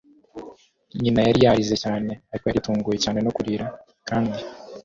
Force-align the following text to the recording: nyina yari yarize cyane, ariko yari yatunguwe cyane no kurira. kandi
nyina 1.01 1.19
yari 1.27 1.39
yarize 1.45 1.75
cyane, 1.83 2.11
ariko 2.31 2.45
yari 2.45 2.57
yatunguwe 2.59 2.97
cyane 3.03 3.19
no 3.21 3.31
kurira. 3.37 3.65
kandi 4.07 4.37